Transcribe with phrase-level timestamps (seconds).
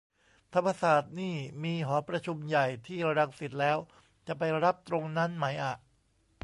[0.53, 3.77] ธรรมศาสตร์นี่มีหอประชุมใหญ่ที่รังสิตแล้ว
[4.27, 5.75] จะไปรับตรงนั้นไหมอะ